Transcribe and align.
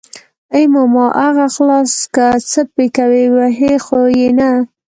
ای 0.53 0.63
ماما 0.73 1.05
اغه 1.27 1.45
خلاص 1.55 1.93
که 2.15 2.25
څه 2.49 2.61
پې 2.73 2.85
کوي 2.97 3.25
وهي 3.35 3.73
خو 3.85 3.99
يې 4.19 4.29
نه. 4.39 4.51